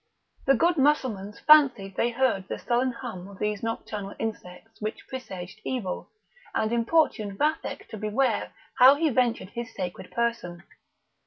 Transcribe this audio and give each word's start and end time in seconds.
The 0.47 0.55
good 0.55 0.77
Mussulmans 0.77 1.39
fancied 1.41 1.89
that 1.91 1.95
they 1.97 2.09
heard 2.09 2.47
the 2.47 2.57
sullen 2.57 2.91
hum 2.91 3.27
of 3.27 3.37
those 3.37 3.61
nocturnal 3.61 4.15
insects 4.17 4.81
which 4.81 5.07
presage 5.07 5.57
evil, 5.63 6.09
and 6.55 6.73
importuned 6.73 7.37
Vathek 7.37 7.87
to 7.89 7.97
beware 7.97 8.51
how 8.79 8.95
he 8.95 9.09
ventured 9.09 9.49
his 9.49 9.71
sacred 9.75 10.09
person. 10.09 10.63